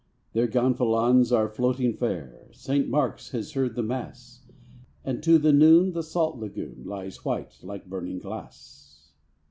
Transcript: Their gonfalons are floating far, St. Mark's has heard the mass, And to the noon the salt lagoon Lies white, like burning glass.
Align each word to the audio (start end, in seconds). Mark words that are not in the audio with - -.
Their 0.33 0.47
gonfalons 0.47 1.31
are 1.31 1.47
floating 1.47 1.93
far, 1.93 2.47
St. 2.53 2.89
Mark's 2.89 3.29
has 3.33 3.51
heard 3.53 3.75
the 3.75 3.83
mass, 3.83 4.43
And 5.05 5.21
to 5.21 5.37
the 5.37 5.53
noon 5.53 5.91
the 5.91 6.01
salt 6.01 6.37
lagoon 6.39 6.81
Lies 6.87 7.23
white, 7.23 7.59
like 7.61 7.85
burning 7.87 8.17
glass. 8.17 9.11